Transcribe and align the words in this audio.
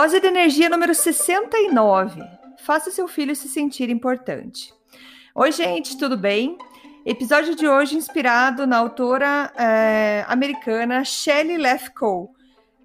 Dose 0.00 0.20
de 0.20 0.28
energia 0.28 0.68
número 0.68 0.94
69. 0.94 2.22
Faça 2.58 2.88
seu 2.88 3.08
filho 3.08 3.34
se 3.34 3.48
sentir 3.48 3.90
importante. 3.90 4.72
Oi, 5.34 5.50
gente, 5.50 5.98
tudo 5.98 6.16
bem? 6.16 6.56
Episódio 7.04 7.56
de 7.56 7.66
hoje 7.66 7.96
inspirado 7.96 8.64
na 8.64 8.78
autora 8.78 9.52
é, 9.58 10.24
americana 10.28 11.04
Shelley 11.04 11.56
Lefkoe 11.56 12.28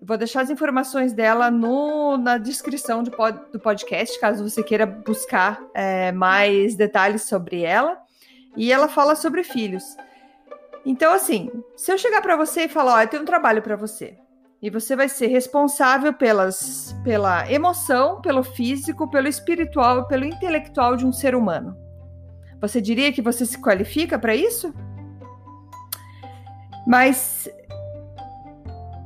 Vou 0.01 0.17
deixar 0.17 0.41
as 0.41 0.49
informações 0.49 1.13
dela 1.13 1.51
no, 1.51 2.17
na 2.17 2.39
descrição 2.39 3.03
do, 3.03 3.11
pod, 3.11 3.39
do 3.51 3.59
podcast, 3.59 4.19
caso 4.19 4.49
você 4.49 4.63
queira 4.63 4.87
buscar 4.87 5.61
é, 5.75 6.11
mais 6.11 6.73
detalhes 6.73 7.21
sobre 7.21 7.61
ela. 7.61 7.95
E 8.57 8.73
ela 8.73 8.87
fala 8.87 9.15
sobre 9.15 9.43
filhos. 9.43 9.83
Então, 10.83 11.13
assim, 11.13 11.51
se 11.77 11.91
eu 11.91 11.97
chegar 11.99 12.23
para 12.23 12.35
você 12.35 12.63
e 12.63 12.69
falar, 12.69 12.95
ó, 12.95 13.01
eu 13.03 13.07
tenho 13.07 13.21
um 13.21 13.27
trabalho 13.27 13.61
para 13.61 13.75
você, 13.75 14.17
e 14.63 14.69
você 14.69 14.95
vai 14.95 15.09
ser 15.09 15.27
responsável 15.27 16.13
pelas, 16.13 16.95
pela 17.03 17.51
emoção, 17.51 18.21
pelo 18.21 18.41
físico, 18.41 19.09
pelo 19.09 19.27
espiritual, 19.27 20.07
pelo 20.07 20.23
intelectual 20.23 20.95
de 20.95 21.05
um 21.05 21.11
ser 21.11 21.35
humano. 21.35 21.75
Você 22.61 22.79
diria 22.79 23.11
que 23.11 23.21
você 23.21 23.45
se 23.45 23.61
qualifica 23.61 24.17
para 24.17 24.33
isso? 24.33 24.73
Mas 26.87 27.49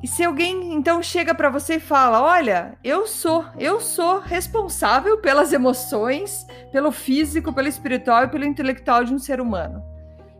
e 0.04 0.08
se 0.08 0.24
alguém 0.24 0.76
então 0.76 1.02
chega 1.02 1.34
para 1.34 1.50
você 1.50 1.78
e 1.78 1.80
fala: 1.80 2.22
"Olha, 2.22 2.78
eu 2.84 3.08
sou, 3.08 3.44
eu 3.58 3.82
sou 3.82 4.20
responsável 4.20 5.18
pelas 5.22 5.52
emoções, 5.52 6.46
pelo 6.72 6.92
físico, 6.92 7.52
pelo 7.52 7.68
espiritual 7.68 8.26
e 8.26 8.28
pelo 8.28 8.46
intelectual 8.46 9.04
de 9.04 9.12
um 9.12 9.18
ser 9.18 9.42
humano". 9.42 9.84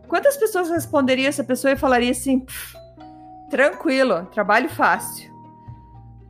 Quantas 0.06 0.36
pessoas 0.36 0.70
responderiam 0.70 1.28
essa 1.28 1.42
pessoa 1.42 1.72
e 1.72 1.76
falaria 1.76 2.12
assim: 2.12 2.46
"Tranquilo, 3.50 4.26
trabalho 4.26 4.68
fácil". 4.68 5.32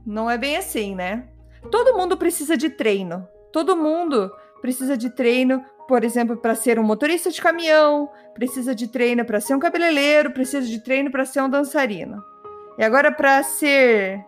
Não 0.06 0.30
é 0.30 0.38
bem 0.38 0.56
assim, 0.56 0.94
né? 0.94 1.28
Todo 1.70 1.96
mundo 1.96 2.16
precisa 2.16 2.56
de 2.56 2.70
treino. 2.70 3.26
Todo 3.52 3.76
mundo 3.76 4.30
precisa 4.60 4.96
de 4.96 5.10
treino, 5.10 5.64
por 5.86 6.04
exemplo, 6.04 6.36
para 6.36 6.54
ser 6.54 6.78
um 6.78 6.82
motorista 6.82 7.30
de 7.30 7.40
caminhão, 7.40 8.10
precisa 8.34 8.74
de 8.74 8.88
treino 8.88 9.24
para 9.24 9.40
ser 9.40 9.54
um 9.54 9.58
cabeleireiro, 9.58 10.32
precisa 10.32 10.66
de 10.66 10.82
treino 10.82 11.10
para 11.10 11.24
ser 11.24 11.42
um 11.42 11.50
dançarino. 11.50 12.22
E 12.78 12.84
agora, 12.84 13.10
para 13.10 13.42
ser 13.42 14.24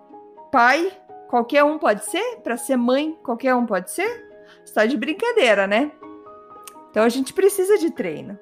pai, 0.51 0.91
qualquer 1.29 1.63
um 1.65 1.79
pode 1.79 2.05
ser? 2.05 2.41
Para 2.43 2.57
ser 2.57 2.77
mãe, 2.77 3.17
qualquer 3.23 3.55
um 3.55 3.65
pode 3.65 3.91
ser? 3.91 4.29
Está 4.65 4.85
de 4.85 4.97
brincadeira, 4.97 5.67
né? 5.67 5.93
Então 6.91 7.05
a 7.05 7.09
gente 7.09 7.33
precisa 7.33 7.79
de 7.79 7.91
treino. 7.91 8.39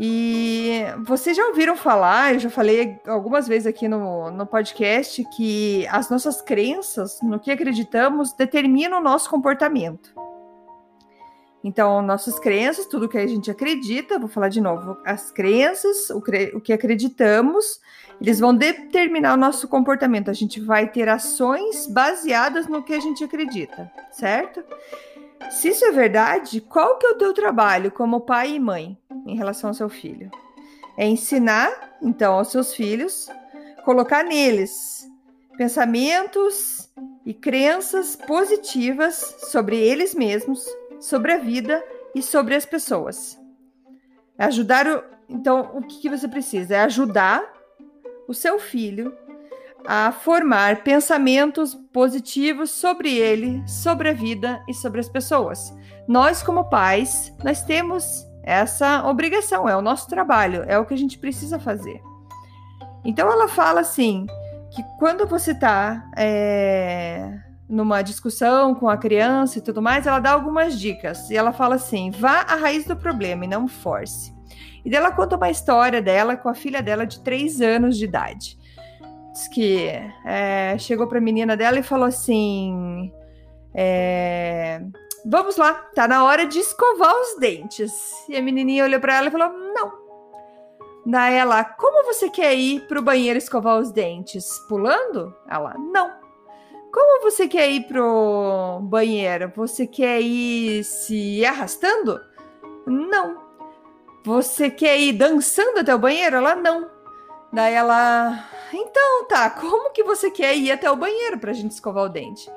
E 0.00 0.84
vocês 1.04 1.36
já 1.36 1.44
ouviram 1.48 1.76
falar, 1.76 2.34
eu 2.34 2.38
já 2.38 2.50
falei 2.50 3.00
algumas 3.04 3.48
vezes 3.48 3.66
aqui 3.66 3.88
no, 3.88 4.30
no 4.30 4.46
podcast, 4.46 5.24
que 5.36 5.84
as 5.88 6.08
nossas 6.08 6.40
crenças, 6.40 7.18
no 7.20 7.40
que 7.40 7.50
acreditamos, 7.50 8.32
determinam 8.32 9.00
o 9.00 9.02
nosso 9.02 9.28
comportamento. 9.28 10.14
Então, 11.64 12.00
nossas 12.00 12.38
crenças, 12.38 12.86
tudo 12.86 13.08
que 13.08 13.18
a 13.18 13.26
gente 13.26 13.50
acredita, 13.50 14.20
vou 14.20 14.28
falar 14.28 14.48
de 14.48 14.60
novo, 14.60 14.96
as 15.04 15.32
crenças, 15.32 16.10
o, 16.10 16.22
o 16.54 16.60
que 16.60 16.72
acreditamos, 16.72 17.80
eles 18.20 18.38
vão 18.38 18.54
determinar 18.54 19.34
o 19.34 19.36
nosso 19.36 19.66
comportamento. 19.66 20.30
A 20.30 20.34
gente 20.34 20.60
vai 20.60 20.88
ter 20.88 21.08
ações 21.08 21.88
baseadas 21.88 22.68
no 22.68 22.84
que 22.84 22.94
a 22.94 23.00
gente 23.00 23.24
acredita, 23.24 23.90
certo? 24.12 24.62
Se 25.50 25.68
isso 25.68 25.84
é 25.84 25.92
verdade, 25.92 26.60
qual 26.60 26.98
que 26.98 27.06
é 27.06 27.10
o 27.10 27.18
teu 27.18 27.32
trabalho 27.32 27.90
como 27.90 28.20
pai 28.20 28.54
e 28.54 28.60
mãe 28.60 28.98
em 29.26 29.36
relação 29.36 29.70
ao 29.70 29.74
seu 29.74 29.88
filho? 29.88 30.30
É 30.96 31.06
ensinar, 31.06 31.96
então, 32.02 32.34
aos 32.34 32.50
seus 32.50 32.74
filhos, 32.74 33.28
colocar 33.84 34.24
neles 34.24 35.08
pensamentos 35.56 36.88
e 37.24 37.34
crenças 37.34 38.14
positivas 38.14 39.36
sobre 39.50 39.76
eles 39.76 40.14
mesmos 40.14 40.64
sobre 41.00 41.32
a 41.32 41.38
vida 41.38 41.84
e 42.14 42.22
sobre 42.22 42.54
as 42.54 42.64
pessoas. 42.64 43.38
É 44.36 44.44
ajudar 44.44 44.86
o. 44.86 45.02
Então, 45.28 45.72
o 45.74 45.82
que, 45.82 46.00
que 46.00 46.08
você 46.08 46.26
precisa? 46.26 46.76
É 46.76 46.80
ajudar 46.80 47.44
o 48.26 48.34
seu 48.34 48.58
filho 48.58 49.16
a 49.86 50.12
formar 50.12 50.82
pensamentos 50.82 51.74
positivos 51.92 52.70
sobre 52.70 53.14
ele, 53.16 53.62
sobre 53.66 54.10
a 54.10 54.12
vida 54.12 54.62
e 54.68 54.74
sobre 54.74 55.00
as 55.00 55.08
pessoas. 55.08 55.74
Nós, 56.06 56.42
como 56.42 56.68
pais, 56.68 57.32
nós 57.44 57.62
temos 57.62 58.26
essa 58.42 59.06
obrigação, 59.06 59.68
é 59.68 59.76
o 59.76 59.82
nosso 59.82 60.08
trabalho, 60.08 60.64
é 60.66 60.78
o 60.78 60.86
que 60.86 60.94
a 60.94 60.98
gente 60.98 61.18
precisa 61.18 61.58
fazer. 61.58 62.00
Então 63.04 63.30
ela 63.30 63.48
fala 63.48 63.80
assim 63.80 64.26
que 64.70 64.82
quando 64.98 65.26
você 65.26 65.52
está 65.52 66.04
é, 66.16 67.38
numa 67.68 68.02
discussão 68.02 68.74
com 68.74 68.88
a 68.88 68.96
criança 68.96 69.58
e 69.58 69.62
tudo 69.62 69.82
mais, 69.82 70.06
ela 70.06 70.18
dá 70.18 70.32
algumas 70.32 70.78
dicas. 70.78 71.30
E 71.30 71.36
ela 71.36 71.52
fala 71.52 71.76
assim: 71.76 72.10
vá 72.10 72.40
à 72.40 72.56
raiz 72.56 72.84
do 72.84 72.96
problema 72.96 73.44
e 73.44 73.48
não 73.48 73.68
force. 73.68 74.34
E 74.84 74.90
dela 74.90 75.12
conta 75.12 75.36
uma 75.36 75.50
história 75.50 76.00
dela 76.00 76.36
com 76.36 76.48
a 76.48 76.54
filha 76.54 76.82
dela 76.82 77.06
de 77.06 77.20
3 77.20 77.60
anos 77.60 77.96
de 77.96 78.04
idade. 78.04 78.57
Que 79.46 79.90
é, 80.24 80.76
chegou 80.78 81.06
para 81.06 81.18
a 81.18 81.20
menina 81.20 81.56
dela 81.56 81.78
e 81.78 81.82
falou 81.82 82.06
assim: 82.06 83.12
é, 83.74 84.80
Vamos 85.24 85.56
lá, 85.56 85.74
tá 85.94 86.08
na 86.08 86.24
hora 86.24 86.46
de 86.46 86.58
escovar 86.58 87.14
os 87.14 87.38
dentes. 87.38 87.92
E 88.28 88.36
a 88.36 88.42
menininha 88.42 88.84
olhou 88.84 89.00
para 89.00 89.16
ela 89.16 89.28
e 89.28 89.30
falou: 89.30 89.50
Não. 89.52 90.08
Daí 91.06 91.34
ela, 91.34 91.64
como 91.64 92.04
você 92.04 92.28
quer 92.28 92.54
ir 92.54 92.86
pro 92.86 93.02
banheiro 93.02 93.38
escovar 93.38 93.78
os 93.78 93.90
dentes? 93.90 94.58
Pulando? 94.68 95.34
Ela, 95.48 95.74
não. 95.78 96.12
Como 96.92 97.22
você 97.22 97.46
quer 97.46 97.70
ir 97.70 97.86
pro 97.86 98.80
banheiro? 98.82 99.52
Você 99.56 99.86
quer 99.86 100.20
ir 100.20 100.84
se 100.84 101.44
arrastando? 101.44 102.20
Não. 102.86 103.42
Você 104.24 104.70
quer 104.70 104.98
ir 104.98 105.12
dançando 105.12 105.80
até 105.80 105.94
o 105.94 105.98
banheiro? 105.98 106.36
Ela 106.36 106.54
não. 106.54 106.90
Daí 107.52 107.74
ela, 107.74 108.44
então 108.72 109.26
tá, 109.26 109.50
como 109.50 109.92
que 109.92 110.02
você 110.02 110.30
quer 110.30 110.56
ir 110.56 110.70
até 110.70 110.90
o 110.90 110.96
banheiro 110.96 111.38
pra 111.38 111.52
gente 111.52 111.72
escovar 111.72 112.04
o 112.04 112.08
dente? 112.08 112.50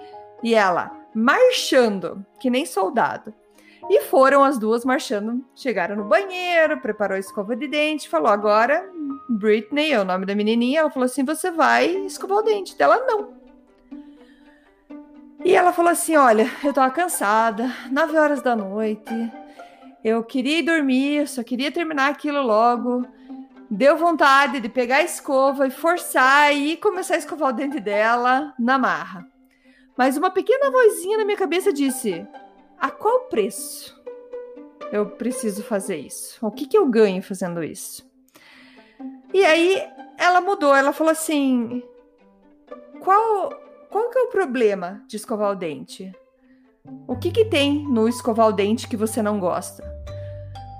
E 0.43 0.55
ela, 0.55 0.91
marchando, 1.13 2.25
que 2.39 2.49
nem 2.49 2.65
soldado. 2.65 3.33
E 3.89 4.01
foram 4.01 4.43
as 4.43 4.57
duas 4.57 4.85
marchando, 4.85 5.43
chegaram 5.55 5.95
no 5.95 6.05
banheiro, 6.05 6.79
preparou 6.79 7.15
a 7.15 7.19
escova 7.19 7.55
de 7.55 7.67
dente, 7.67 8.07
falou: 8.07 8.29
agora, 8.29 8.87
Britney, 9.29 9.91
é 9.91 9.99
o 9.99 10.05
nome 10.05 10.25
da 10.25 10.35
menininha, 10.35 10.81
ela 10.81 10.91
falou 10.91 11.05
assim: 11.05 11.25
você 11.25 11.51
vai 11.51 11.87
escovar 12.05 12.37
o 12.37 12.43
dente. 12.43 12.77
Dela, 12.77 13.05
não. 13.05 13.33
E 15.43 15.55
ela 15.55 15.73
falou 15.73 15.91
assim: 15.91 16.15
Olha, 16.15 16.49
eu 16.63 16.71
tava 16.71 16.91
cansada, 16.91 17.71
9 17.91 18.17
horas 18.17 18.41
da 18.41 18.55
noite, 18.55 19.11
eu 20.03 20.23
queria 20.23 20.59
ir 20.59 20.63
dormir, 20.63 21.27
só 21.27 21.43
queria 21.43 21.71
terminar 21.71 22.09
aquilo 22.09 22.41
logo. 22.41 23.05
Deu 23.73 23.95
vontade 23.95 24.59
de 24.59 24.67
pegar 24.67 24.97
a 24.97 25.03
escova 25.03 25.65
e 25.65 25.71
forçar 25.71 26.53
e 26.53 26.75
começar 26.75 27.15
a 27.15 27.17
escovar 27.17 27.49
o 27.49 27.53
dente 27.53 27.79
dela 27.79 28.53
na 28.59 28.77
marra. 28.77 29.25
Mas 29.97 30.17
uma 30.17 30.29
pequena 30.29 30.69
vozinha 30.69 31.17
na 31.17 31.23
minha 31.23 31.37
cabeça 31.37 31.71
disse: 31.71 32.27
A 32.77 32.91
qual 32.91 33.29
preço 33.29 33.97
eu 34.91 35.11
preciso 35.11 35.63
fazer 35.63 35.95
isso? 35.95 36.37
O 36.45 36.51
que, 36.51 36.67
que 36.67 36.77
eu 36.77 36.85
ganho 36.89 37.23
fazendo 37.23 37.63
isso? 37.63 38.05
E 39.33 39.45
aí 39.45 39.81
ela 40.17 40.41
mudou, 40.41 40.75
ela 40.75 40.91
falou 40.91 41.11
assim: 41.11 41.81
Qual 42.99 43.53
qual 43.89 44.09
que 44.09 44.19
é 44.19 44.23
o 44.23 44.29
problema 44.31 45.01
de 45.07 45.15
escovar 45.15 45.49
o 45.49 45.55
dente? 45.55 46.11
O 47.07 47.15
que 47.15 47.31
que 47.31 47.45
tem 47.45 47.87
no 47.87 48.09
escovar 48.09 48.47
o 48.47 48.53
dente 48.53 48.89
que 48.89 48.97
você 48.97 49.21
não 49.21 49.39
gosta? 49.39 49.81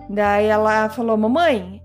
Daí 0.09 0.47
ela 0.47 0.89
falou, 0.89 1.15
mamãe, 1.15 1.80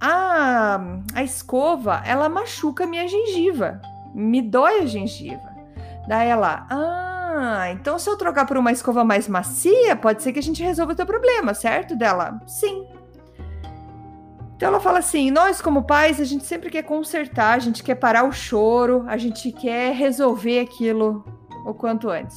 a, 0.00 0.80
a 1.14 1.22
escova, 1.22 2.02
ela 2.04 2.28
machuca 2.28 2.86
minha 2.86 3.06
gengiva, 3.08 3.80
me 4.14 4.40
dói 4.40 4.80
a 4.80 4.86
gengiva. 4.86 5.48
Daí 6.06 6.28
ela, 6.28 6.66
ah, 6.70 7.70
então 7.72 7.98
se 7.98 8.08
eu 8.08 8.16
trocar 8.16 8.46
por 8.46 8.56
uma 8.56 8.72
escova 8.72 9.04
mais 9.04 9.28
macia, 9.28 9.94
pode 9.96 10.22
ser 10.22 10.32
que 10.32 10.38
a 10.38 10.42
gente 10.42 10.62
resolva 10.62 10.92
o 10.92 10.96
teu 10.96 11.06
problema, 11.06 11.52
certo? 11.52 11.94
Dela, 11.96 12.40
sim. 12.46 12.86
Então 14.56 14.68
ela 14.68 14.80
fala 14.80 14.98
assim: 14.98 15.30
nós, 15.30 15.60
como 15.60 15.84
pais, 15.84 16.20
a 16.20 16.24
gente 16.24 16.44
sempre 16.44 16.70
quer 16.70 16.82
consertar, 16.82 17.54
a 17.54 17.58
gente 17.58 17.82
quer 17.82 17.94
parar 17.94 18.24
o 18.24 18.32
choro, 18.32 19.04
a 19.06 19.16
gente 19.16 19.52
quer 19.52 19.94
resolver 19.94 20.60
aquilo 20.60 21.24
o 21.64 21.74
quanto 21.74 22.08
antes. 22.08 22.36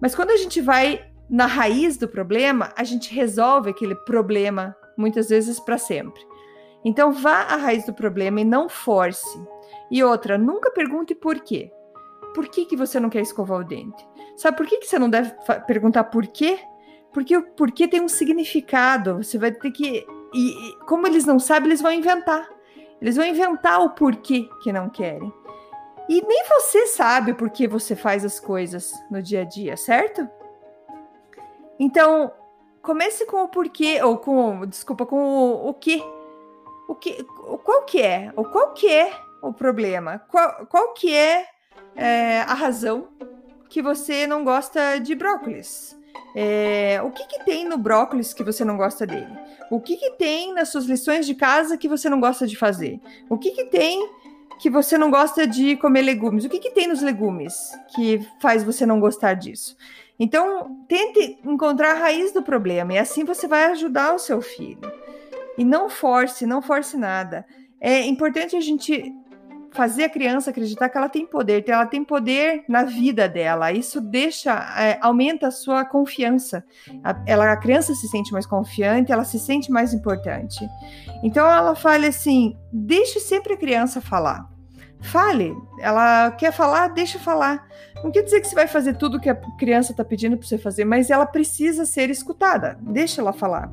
Mas 0.00 0.14
quando 0.14 0.30
a 0.30 0.36
gente 0.36 0.60
vai 0.60 1.04
na 1.28 1.46
raiz 1.46 1.96
do 1.96 2.06
problema, 2.06 2.72
a 2.76 2.84
gente 2.84 3.14
resolve 3.14 3.70
aquele 3.70 3.94
problema 3.94 4.76
muitas 4.96 5.28
vezes 5.28 5.58
para 5.58 5.78
sempre. 5.78 6.29
Então 6.84 7.12
vá 7.12 7.42
à 7.42 7.56
raiz 7.56 7.84
do 7.84 7.94
problema 7.94 8.40
e 8.40 8.44
não 8.44 8.68
force. 8.68 9.38
E 9.90 10.02
outra, 10.02 10.38
nunca 10.38 10.70
pergunte 10.70 11.14
por 11.14 11.40
quê. 11.40 11.70
Por 12.34 12.48
que, 12.48 12.64
que 12.64 12.76
você 12.76 13.00
não 13.00 13.10
quer 13.10 13.20
escovar 13.20 13.58
o 13.60 13.64
dente? 13.64 14.06
Sabe 14.36 14.56
por 14.56 14.66
que, 14.66 14.78
que 14.78 14.86
você 14.86 14.98
não 14.98 15.10
deve 15.10 15.32
perguntar 15.66 16.04
por 16.04 16.26
quê? 16.26 16.58
Porque 17.12 17.36
o 17.36 17.42
porquê 17.42 17.88
tem 17.88 18.00
um 18.00 18.08
significado. 18.08 19.22
Você 19.22 19.36
vai 19.36 19.52
ter 19.52 19.70
que. 19.70 20.06
E, 20.32 20.76
como 20.86 21.06
eles 21.06 21.24
não 21.24 21.38
sabem, 21.38 21.68
eles 21.68 21.82
vão 21.82 21.92
inventar. 21.92 22.48
Eles 23.00 23.16
vão 23.16 23.24
inventar 23.24 23.80
o 23.80 23.90
porquê 23.90 24.48
que 24.62 24.72
não 24.72 24.88
querem. 24.88 25.32
E 26.08 26.22
nem 26.26 26.44
você 26.48 26.86
sabe 26.86 27.34
por 27.34 27.50
que 27.50 27.68
você 27.68 27.94
faz 27.94 28.24
as 28.24 28.40
coisas 28.40 28.92
no 29.10 29.22
dia 29.22 29.42
a 29.42 29.44
dia, 29.44 29.76
certo? 29.76 30.28
Então, 31.78 32.32
comece 32.82 33.24
com 33.26 33.44
o 33.44 33.48
porquê, 33.48 34.02
ou 34.02 34.18
com, 34.18 34.66
desculpa, 34.66 35.06
com 35.06 35.16
o, 35.16 35.68
o 35.68 35.74
que. 35.74 36.02
O 36.90 36.94
que, 36.96 37.22
qual 37.22 37.82
que 37.84 38.02
é? 38.02 38.32
O 38.34 38.44
qual 38.44 38.74
que 38.74 38.90
é 38.90 39.12
o 39.40 39.52
problema? 39.52 40.20
Qual, 40.28 40.66
qual 40.66 40.92
que 40.92 41.14
é, 41.14 41.46
é 41.94 42.40
a 42.40 42.52
razão 42.52 43.06
que 43.68 43.80
você 43.80 44.26
não 44.26 44.42
gosta 44.42 44.98
de 44.98 45.14
brócolis? 45.14 45.96
É, 46.34 47.00
o 47.04 47.12
que, 47.12 47.28
que 47.28 47.44
tem 47.44 47.64
no 47.64 47.78
brócolis 47.78 48.34
que 48.34 48.42
você 48.42 48.64
não 48.64 48.76
gosta 48.76 49.06
dele? 49.06 49.30
O 49.70 49.80
que, 49.80 49.96
que 49.96 50.10
tem 50.16 50.52
nas 50.52 50.70
suas 50.70 50.84
lições 50.86 51.26
de 51.26 51.36
casa 51.36 51.78
que 51.78 51.88
você 51.88 52.10
não 52.10 52.18
gosta 52.18 52.44
de 52.44 52.56
fazer? 52.56 52.98
O 53.28 53.38
que, 53.38 53.52
que 53.52 53.66
tem 53.66 54.10
que 54.58 54.68
você 54.68 54.98
não 54.98 55.12
gosta 55.12 55.46
de 55.46 55.76
comer 55.76 56.02
legumes? 56.02 56.44
O 56.44 56.48
que, 56.48 56.58
que 56.58 56.72
tem 56.72 56.88
nos 56.88 57.02
legumes 57.02 57.70
que 57.94 58.18
faz 58.40 58.64
você 58.64 58.84
não 58.84 58.98
gostar 58.98 59.34
disso? 59.34 59.76
Então, 60.18 60.84
tente 60.88 61.38
encontrar 61.44 61.92
a 61.92 62.00
raiz 62.00 62.32
do 62.32 62.42
problema 62.42 62.94
e 62.94 62.98
assim 62.98 63.24
você 63.24 63.46
vai 63.46 63.66
ajudar 63.66 64.12
o 64.12 64.18
seu 64.18 64.42
filho. 64.42 64.80
E 65.58 65.64
não 65.64 65.88
force, 65.90 66.46
não 66.46 66.62
force 66.62 66.96
nada. 66.96 67.44
É 67.80 68.04
importante 68.06 68.56
a 68.56 68.60
gente 68.60 69.12
fazer 69.72 70.04
a 70.04 70.08
criança 70.08 70.50
acreditar 70.50 70.88
que 70.88 70.98
ela 70.98 71.08
tem 71.08 71.24
poder, 71.24 71.62
que 71.62 71.70
ela 71.70 71.86
tem 71.86 72.04
poder 72.04 72.64
na 72.68 72.84
vida 72.84 73.28
dela. 73.28 73.72
Isso 73.72 74.00
deixa, 74.00 74.52
é, 74.76 74.98
aumenta 75.00 75.48
a 75.48 75.50
sua 75.50 75.84
confiança. 75.84 76.64
A, 77.04 77.22
ela, 77.26 77.52
a 77.52 77.56
criança 77.56 77.94
se 77.94 78.08
sente 78.08 78.32
mais 78.32 78.46
confiante, 78.46 79.12
ela 79.12 79.24
se 79.24 79.38
sente 79.38 79.70
mais 79.70 79.94
importante. 79.94 80.68
Então 81.22 81.46
ela 81.48 81.74
fala 81.74 82.06
assim: 82.06 82.56
deixe 82.72 83.20
sempre 83.20 83.54
a 83.54 83.56
criança 83.56 84.00
falar. 84.00 84.48
Fale, 85.02 85.56
ela 85.80 86.30
quer 86.32 86.52
falar, 86.52 86.88
deixa 86.88 87.18
falar. 87.18 87.66
Não 88.04 88.10
quer 88.10 88.22
dizer 88.22 88.40
que 88.40 88.48
você 88.48 88.54
vai 88.54 88.66
fazer 88.66 88.96
tudo 88.96 89.20
que 89.20 89.30
a 89.30 89.34
criança 89.58 89.92
está 89.92 90.04
pedindo 90.04 90.36
para 90.36 90.46
você 90.46 90.58
fazer, 90.58 90.84
mas 90.84 91.08
ela 91.08 91.24
precisa 91.24 91.86
ser 91.86 92.10
escutada. 92.10 92.78
Deixa 92.82 93.20
ela 93.20 93.32
falar. 93.32 93.72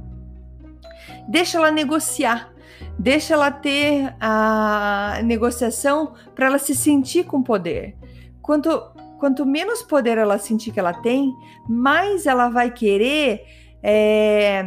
Deixa 1.28 1.58
ela 1.58 1.72
negociar 1.72 2.52
deixa 2.98 3.34
ela 3.34 3.52
ter 3.52 4.14
a 4.20 5.20
negociação 5.24 6.14
para 6.34 6.48
ela 6.48 6.58
se 6.58 6.76
sentir 6.76 7.26
com 7.26 7.44
poder. 7.44 7.96
Quanto, 8.42 8.70
quanto 9.20 9.46
menos 9.46 9.82
poder 9.82 10.18
ela 10.18 10.38
sentir 10.38 10.72
que 10.72 10.80
ela 10.80 10.94
tem, 10.94 11.34
mais 11.68 12.26
ela 12.26 12.50
vai 12.50 12.72
querer. 12.72 13.42
É, 13.84 14.64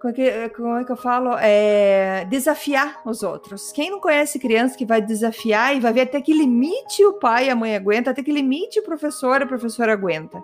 como, 0.00 0.12
é 0.12 0.14
que, 0.14 0.48
como 0.54 0.78
é 0.78 0.84
que 0.84 0.92
eu 0.92 0.96
falo? 0.96 1.36
É, 1.38 2.24
desafiar 2.24 3.02
os 3.04 3.22
outros. 3.22 3.70
Quem 3.70 3.90
não 3.90 4.00
conhece 4.00 4.38
criança 4.38 4.76
que 4.76 4.86
vai 4.86 5.02
desafiar 5.02 5.76
e 5.76 5.80
vai 5.80 5.92
ver 5.92 6.02
até 6.02 6.22
que 6.22 6.32
limite 6.32 7.04
o 7.04 7.12
pai 7.12 7.46
e 7.46 7.50
a 7.50 7.54
mãe 7.54 7.76
aguenta, 7.76 8.10
até 8.10 8.22
que 8.22 8.32
limite 8.32 8.80
o 8.80 8.82
professor 8.82 9.40
e 9.40 9.44
a 9.44 9.46
professora 9.46 9.92
aguenta. 9.92 10.42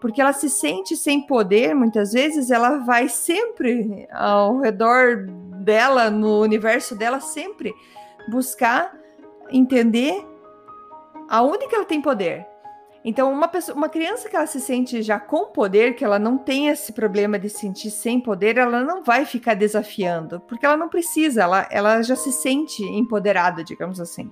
Porque 0.00 0.22
ela 0.22 0.32
se 0.32 0.48
sente 0.48 0.96
sem 0.96 1.26
poder, 1.26 1.74
muitas 1.74 2.14
vezes, 2.14 2.50
ela 2.50 2.78
vai 2.78 3.10
sempre 3.10 4.08
ao 4.10 4.60
redor 4.60 5.26
dela, 5.62 6.10
no 6.10 6.40
universo 6.40 6.96
dela, 6.96 7.20
sempre 7.20 7.74
buscar 8.30 8.98
entender 9.50 10.26
aonde 11.28 11.68
que 11.68 11.74
ela 11.74 11.84
tem 11.84 12.00
poder. 12.00 12.53
Então, 13.04 13.30
uma, 13.30 13.46
pessoa, 13.46 13.76
uma 13.76 13.88
criança 13.88 14.30
que 14.30 14.34
ela 14.34 14.46
se 14.46 14.58
sente 14.60 15.02
já 15.02 15.20
com 15.20 15.52
poder, 15.52 15.94
que 15.94 16.02
ela 16.02 16.18
não 16.18 16.38
tem 16.38 16.68
esse 16.68 16.90
problema 16.90 17.38
de 17.38 17.50
sentir 17.50 17.90
sem 17.90 18.18
poder, 18.18 18.56
ela 18.56 18.82
não 18.82 19.04
vai 19.04 19.26
ficar 19.26 19.52
desafiando, 19.52 20.40
porque 20.40 20.64
ela 20.64 20.76
não 20.76 20.88
precisa, 20.88 21.42
ela, 21.42 21.68
ela 21.70 22.00
já 22.00 22.16
se 22.16 22.32
sente 22.32 22.82
empoderada, 22.82 23.62
digamos 23.62 24.00
assim. 24.00 24.30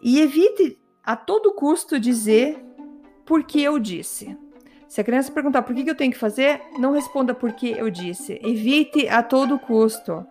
E 0.00 0.18
evite 0.20 0.78
a 1.04 1.14
todo 1.14 1.52
custo 1.52 2.00
dizer 2.00 2.64
por 3.26 3.44
que 3.44 3.62
eu 3.62 3.78
disse. 3.78 4.34
Se 4.88 5.00
a 5.00 5.04
criança 5.04 5.30
perguntar 5.30 5.62
por 5.62 5.74
que, 5.74 5.88
eu 5.88 5.94
tenho 5.94 6.10
que 6.10 6.18
fazer, 6.18 6.62
não 6.78 6.92
responda 6.92 7.34
por 7.34 7.52
que 7.52 7.70
eu 7.70 7.90
disse. 7.90 8.40
Evite 8.42 9.06
a 9.08 9.22
todo 9.22 9.58
custo. 9.58 10.26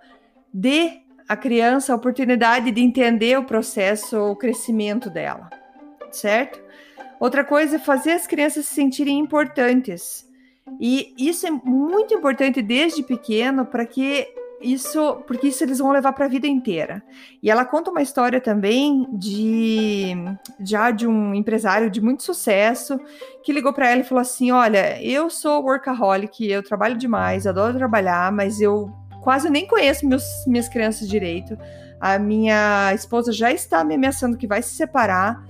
Dê 0.51 1.01
à 1.27 1.38
criança 1.38 1.94
a 1.94 1.95
oportunidade 1.95 2.71
de 2.71 2.81
entender 2.81 3.38
o 3.38 3.45
processo, 3.45 4.18
o 4.19 4.36
crescimento 4.36 5.09
dela, 5.09 5.50
certo? 6.17 6.59
Outra 7.19 7.44
coisa 7.44 7.75
é 7.75 7.79
fazer 7.79 8.11
as 8.11 8.25
crianças 8.25 8.65
se 8.65 8.73
sentirem 8.73 9.19
importantes. 9.19 10.27
E 10.79 11.13
isso 11.17 11.47
é 11.47 11.51
muito 11.51 12.13
importante 12.13 12.61
desde 12.61 13.03
pequeno 13.03 13.65
para 13.65 13.85
que 13.85 14.27
isso, 14.61 15.23
porque 15.25 15.47
isso 15.47 15.63
eles 15.63 15.79
vão 15.79 15.91
levar 15.91 16.13
para 16.13 16.25
a 16.25 16.29
vida 16.29 16.47
inteira. 16.47 17.01
E 17.41 17.50
ela 17.50 17.65
conta 17.65 17.91
uma 17.91 18.01
história 18.01 18.41
também 18.41 19.07
de 19.13 20.13
já 20.59 20.91
de 20.91 21.07
um 21.07 21.33
empresário 21.33 21.89
de 21.89 22.01
muito 22.01 22.23
sucesso 22.23 23.00
que 23.44 23.53
ligou 23.53 23.73
para 23.73 23.89
ela 23.89 24.01
e 24.01 24.03
falou 24.03 24.21
assim: 24.21 24.51
"Olha, 24.51 25.01
eu 25.01 25.29
sou 25.29 25.63
workaholic, 25.63 26.45
eu 26.45 26.62
trabalho 26.62 26.97
demais, 26.97 27.47
adoro 27.47 27.77
trabalhar, 27.77 28.31
mas 28.31 28.59
eu 28.59 28.91
quase 29.21 29.50
nem 29.50 29.65
conheço 29.67 30.07
meus, 30.07 30.23
minhas 30.45 30.67
crianças 30.67 31.07
direito. 31.07 31.57
A 32.00 32.17
minha 32.17 32.94
esposa 32.94 33.31
já 33.31 33.51
está 33.51 33.83
me 33.83 33.95
ameaçando 33.95 34.38
que 34.38 34.47
vai 34.47 34.62
se 34.62 34.75
separar. 34.75 35.44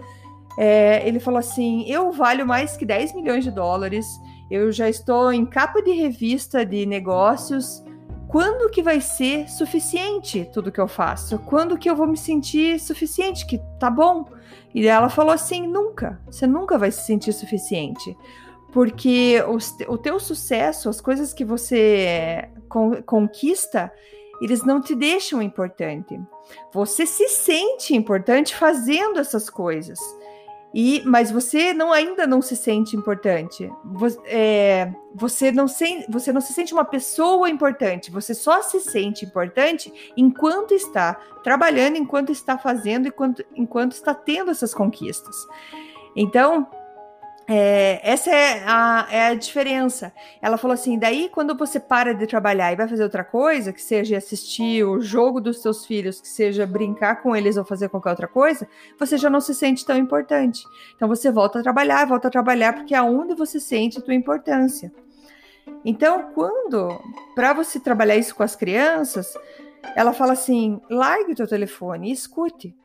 É, 0.62 1.08
ele 1.08 1.22
falou 1.22 1.40
assim: 1.40 1.90
eu 1.90 2.12
valho 2.12 2.46
mais 2.46 2.76
que 2.76 2.86
10 2.86 3.16
milhões 3.16 3.46
de 3.46 3.50
dólares. 3.50 4.06
Eu 4.52 4.74
já 4.74 4.90
estou 4.90 5.32
em 5.32 5.46
capa 5.46 5.82
de 5.82 5.92
revista 5.92 6.66
de 6.66 6.86
negócios 6.86 7.82
quando 8.28 8.70
que 8.70 8.84
vai 8.84 9.00
ser 9.00 9.50
suficiente 9.50 10.50
tudo 10.52 10.72
que 10.72 10.82
eu 10.82 10.88
faço? 10.88 11.40
Quando 11.40 11.78
que 11.78 11.90
eu 11.90 11.96
vou 11.96 12.06
me 12.06 12.18
sentir 12.18 12.78
suficiente? 12.78 13.46
Que 13.46 13.58
tá 13.80 13.90
bom. 13.90 14.26
E 14.76 14.86
ela 14.86 15.08
falou 15.08 15.32
assim: 15.32 15.66
nunca. 15.66 16.20
Você 16.26 16.46
nunca 16.46 16.78
vai 16.78 16.92
se 16.92 17.06
sentir 17.06 17.32
suficiente. 17.32 18.18
Porque 18.74 19.42
o, 19.48 19.94
o 19.94 19.98
teu 19.98 20.20
sucesso, 20.20 20.90
as 20.90 21.00
coisas 21.00 21.34
que 21.34 21.46
você 21.46 22.50
con 22.68 23.02
conquista, 23.04 23.90
eles 24.42 24.66
não 24.66 24.82
te 24.82 24.94
deixam 24.94 25.42
importante. 25.42 26.20
Você 26.74 27.06
se 27.06 27.30
sente 27.30 27.96
importante 27.96 28.54
fazendo 28.58 29.20
essas 29.20 29.50
coisas. 29.50 29.98
E, 30.74 31.02
mas 31.04 31.32
você 31.32 31.74
não 31.74 31.92
ainda 31.92 32.28
não 32.28 32.42
se 32.42 32.56
sente 32.56 32.96
importante. 32.96 33.72
Você, 33.84 34.20
é, 34.26 34.94
você, 35.16 35.52
não 35.52 35.68
se, 35.68 36.06
você 36.08 36.32
não 36.32 36.42
se 36.42 36.54
sente 36.54 36.74
uma 36.74 36.86
pessoa 36.86 37.50
importante. 37.50 38.12
Você 38.12 38.36
só 38.36 38.62
se 38.62 38.80
sente 38.80 39.26
importante 39.26 39.92
enquanto 40.16 40.74
está 40.74 41.16
trabalhando, 41.44 41.98
enquanto 41.98 42.32
está 42.32 42.58
fazendo, 42.58 43.08
enquanto, 43.08 43.44
enquanto 43.56 43.94
está 43.94 44.14
tendo 44.14 44.52
essas 44.52 44.74
conquistas. 44.74 45.36
Então, 46.16 46.68
é, 47.52 48.00
essa 48.04 48.30
é 48.30 48.64
a, 48.64 49.08
é 49.10 49.26
a 49.28 49.34
diferença. 49.34 50.14
Ela 50.40 50.56
falou 50.56 50.76
assim: 50.76 51.00
daí, 51.00 51.30
quando 51.30 51.58
você 51.58 51.80
para 51.80 52.14
de 52.14 52.28
trabalhar 52.28 52.72
e 52.72 52.76
vai 52.76 52.88
fazer 52.88 53.02
outra 53.02 53.24
coisa, 53.24 53.74
que 53.74 53.82
seja 53.82 54.18
assistir 54.18 54.84
o 54.84 55.02
jogo 55.02 55.42
dos 55.42 55.60
seus 55.60 55.84
filhos, 55.84 56.22
que 56.22 56.28
seja 56.28 56.68
brincar 56.68 57.24
com 57.24 57.36
eles 57.36 57.58
ou 57.58 57.66
fazer 57.66 57.90
qualquer 57.90 58.12
outra 58.12 58.28
coisa, 58.28 58.68
você 59.00 59.18
já 59.18 59.32
não 59.32 59.42
se 59.42 59.56
sente 59.56 59.84
tão 59.84 59.98
importante. 59.98 60.64
Então 60.96 61.08
você 61.08 61.32
volta 61.32 61.60
a 61.60 61.64
trabalhar, 61.64 62.06
volta 62.06 62.28
a 62.28 62.32
trabalhar, 62.32 62.74
porque 62.74 62.94
é 62.94 63.02
onde 63.02 63.34
você 63.34 63.60
sente 63.60 63.98
a 63.98 64.02
tua 64.02 64.14
importância. 64.14 64.94
Então, 65.84 66.32
quando, 66.36 67.02
para 67.34 67.54
você 67.54 67.80
trabalhar 67.80 68.16
isso 68.16 68.36
com 68.36 68.44
as 68.44 68.56
crianças, 68.56 69.34
ela 69.96 70.14
fala 70.14 70.34
assim: 70.34 70.80
largue 70.88 71.32
o 71.32 71.36
teu 71.36 71.48
telefone 71.48 72.10
e 72.10 72.14
escute. 72.14 72.76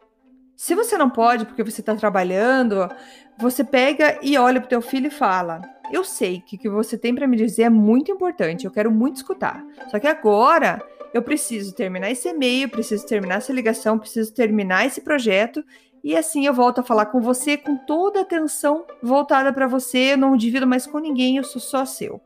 Se 0.56 0.74
você 0.74 0.96
não 0.96 1.10
pode 1.10 1.44
porque 1.44 1.62
você 1.62 1.80
está 1.80 1.94
trabalhando, 1.94 2.88
você 3.36 3.64
pega 3.64 4.18
e 4.22 4.38
olha 4.38 4.60
para 4.60 4.66
o 4.66 4.70
teu 4.70 4.82
filho 4.82 5.08
e 5.08 5.10
fala: 5.10 5.60
Eu 5.92 6.04
sei 6.04 6.40
que 6.40 6.56
o 6.56 6.58
que 6.58 6.68
você 6.68 6.96
tem 6.96 7.14
para 7.14 7.26
me 7.26 7.36
dizer 7.36 7.64
é 7.64 7.70
muito 7.70 8.10
importante, 8.10 8.64
eu 8.64 8.70
quero 8.70 8.90
muito 8.90 9.16
escutar. 9.16 9.64
Só 9.90 9.98
que 9.98 10.06
agora 10.06 10.80
eu 11.12 11.22
preciso 11.22 11.74
terminar 11.74 12.10
esse 12.10 12.28
e-mail, 12.28 12.68
preciso 12.68 13.06
terminar 13.06 13.36
essa 13.36 13.52
ligação, 13.52 13.98
preciso 13.98 14.32
terminar 14.32 14.86
esse 14.86 15.00
projeto 15.00 15.64
e 16.04 16.14
assim 16.14 16.44
eu 16.44 16.52
volto 16.52 16.80
a 16.80 16.84
falar 16.84 17.06
com 17.06 17.20
você 17.20 17.56
com 17.56 17.76
toda 17.76 18.18
a 18.18 18.22
atenção 18.22 18.84
voltada 19.02 19.52
para 19.52 19.66
você. 19.66 20.12
Eu 20.12 20.18
não 20.18 20.36
divido 20.36 20.66
mais 20.66 20.86
com 20.86 20.98
ninguém, 20.98 21.38
eu 21.38 21.44
sou 21.44 21.60
só 21.60 21.86
seu. 21.86 22.20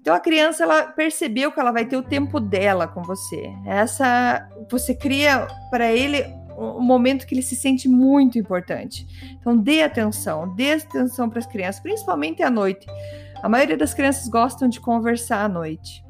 Então 0.00 0.14
a 0.14 0.20
criança 0.20 0.64
ela 0.64 0.84
percebeu 0.84 1.52
que 1.52 1.60
ela 1.60 1.70
vai 1.70 1.84
ter 1.84 1.96
o 1.96 2.02
tempo 2.02 2.40
dela 2.40 2.88
com 2.88 3.02
você. 3.02 3.48
Essa 3.64 4.48
você 4.68 4.94
cria 4.94 5.46
para 5.70 5.92
ele 5.92 6.24
um 6.56 6.80
momento 6.80 7.26
que 7.26 7.34
ele 7.34 7.42
se 7.42 7.54
sente 7.54 7.88
muito 7.88 8.38
importante. 8.38 9.06
Então 9.38 9.56
dê 9.56 9.82
atenção, 9.82 10.54
dê 10.54 10.72
atenção 10.72 11.28
para 11.28 11.38
as 11.38 11.46
crianças, 11.46 11.80
principalmente 11.80 12.42
à 12.42 12.50
noite. 12.50 12.86
A 13.42 13.48
maioria 13.48 13.76
das 13.76 13.94
crianças 13.94 14.28
gostam 14.28 14.68
de 14.68 14.80
conversar 14.80 15.44
à 15.44 15.48
noite. 15.48 16.04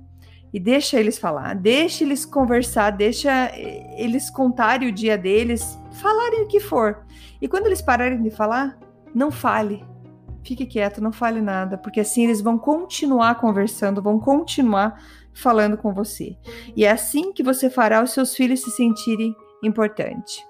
E 0.52 0.60
deixa 0.60 0.98
eles 0.98 1.18
falar, 1.18 1.54
deixa 1.54 2.04
eles 2.04 2.24
conversar, 2.24 2.90
deixa 2.90 3.52
eles 3.54 4.30
contarem 4.30 4.88
o 4.88 4.92
dia 4.92 5.18
deles, 5.18 5.78
falarem 5.92 6.42
o 6.42 6.46
que 6.46 6.60
for. 6.60 7.04
E 7.42 7.48
quando 7.48 7.66
eles 7.66 7.82
pararem 7.82 8.22
de 8.22 8.30
falar, 8.30 8.78
não 9.14 9.30
fale. 9.30 9.84
Fique 10.42 10.64
quieto, 10.64 11.02
não 11.02 11.12
fale 11.12 11.42
nada, 11.42 11.76
porque 11.76 12.00
assim 12.00 12.24
eles 12.24 12.40
vão 12.40 12.56
continuar 12.56 13.34
conversando, 13.34 14.00
vão 14.00 14.18
continuar 14.20 14.98
falando 15.34 15.76
com 15.76 15.92
você. 15.92 16.38
E 16.74 16.84
é 16.84 16.90
assim 16.90 17.32
que 17.32 17.42
você 17.42 17.68
fará 17.68 18.02
os 18.02 18.12
seus 18.12 18.34
filhos 18.34 18.62
se 18.62 18.70
sentirem 18.70 19.34
importantes. 19.62 20.44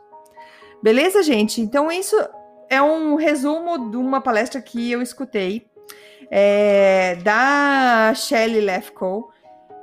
Beleza, 0.83 1.23
gente? 1.23 1.61
Então, 1.61 1.91
isso 1.91 2.17
é 2.69 2.81
um 2.83 3.15
resumo 3.15 3.91
de 3.91 3.97
uma 3.97 4.21
palestra 4.21 4.61
que 4.61 4.91
eu 4.91 5.01
escutei 5.01 5.69
é, 6.31 7.17
da 7.17 8.13
Shelley 8.15 8.61
Lefkow 8.61 9.31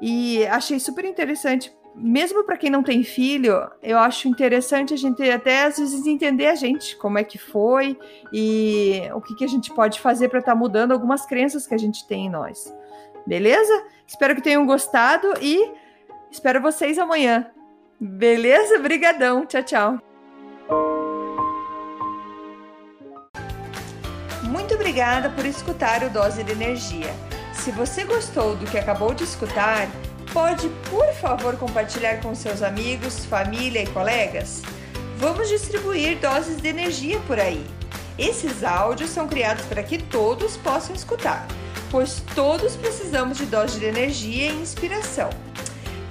e 0.01 0.45
achei 0.47 0.79
super 0.79 1.05
interessante 1.05 1.73
mesmo 1.95 2.43
para 2.43 2.57
quem 2.57 2.69
não 2.69 2.81
tem 2.81 3.03
filho, 3.03 3.69
eu 3.81 3.99
acho 3.99 4.27
interessante 4.27 4.93
a 4.93 4.97
gente 4.97 5.21
até 5.29 5.65
às 5.65 5.77
vezes 5.77 6.05
entender 6.05 6.47
a 6.47 6.55
gente, 6.55 6.95
como 6.97 7.17
é 7.17 7.23
que 7.23 7.37
foi 7.37 7.97
e 8.31 9.01
o 9.13 9.21
que, 9.21 9.35
que 9.35 9.45
a 9.45 9.47
gente 9.47 9.71
pode 9.71 9.99
fazer 9.99 10.29
para 10.29 10.39
estar 10.39 10.53
tá 10.53 10.57
mudando 10.57 10.91
algumas 10.91 11.25
crenças 11.25 11.67
que 11.67 11.73
a 11.73 11.77
gente 11.77 12.07
tem 12.07 12.25
em 12.25 12.29
nós. 12.29 12.73
Beleza? 13.27 13.85
Espero 14.07 14.35
que 14.35 14.41
tenham 14.41 14.65
gostado 14.65 15.33
e 15.39 15.71
espero 16.31 16.61
vocês 16.61 16.97
amanhã. 16.97 17.51
Beleza? 18.03 18.79
Brigadão. 18.79 19.45
Tchau, 19.45 19.63
tchau. 19.63 19.97
Muito 24.43 24.75
obrigada 24.75 25.29
por 25.29 25.45
escutar 25.45 26.03
o 26.03 26.09
Dose 26.09 26.43
de 26.43 26.51
Energia. 26.51 27.13
Se 27.53 27.71
você 27.71 28.03
gostou 28.03 28.55
do 28.55 28.65
que 28.65 28.77
acabou 28.77 29.13
de 29.13 29.23
escutar, 29.23 29.87
Pode, 30.33 30.67
por 30.89 31.13
favor, 31.13 31.55
compartilhar 31.57 32.19
com 32.19 32.33
seus 32.33 32.63
amigos, 32.63 33.23
família 33.23 33.83
e 33.83 33.87
colegas? 33.87 34.63
Vamos 35.17 35.47
distribuir 35.47 36.17
doses 36.17 36.59
de 36.59 36.69
energia 36.69 37.19
por 37.27 37.39
aí. 37.39 37.63
Esses 38.17 38.63
áudios 38.63 39.11
são 39.11 39.27
criados 39.27 39.63
para 39.65 39.83
que 39.83 39.99
todos 39.99 40.57
possam 40.57 40.95
escutar, 40.95 41.47
pois 41.91 42.23
todos 42.33 42.75
precisamos 42.75 43.37
de 43.37 43.45
doses 43.45 43.79
de 43.79 43.85
energia 43.85 44.47
e 44.47 44.59
inspiração. 44.59 45.29